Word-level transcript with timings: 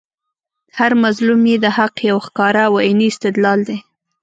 هر 0.77 0.91
مظلوم 1.03 1.41
ئې 1.49 1.55
د 1.63 1.65
حق 1.77 1.95
یو 2.09 2.17
ښکاره 2.25 2.61
او 2.67 2.73
عیني 2.83 3.07
استدلال 3.13 3.59
دئ 3.67 3.77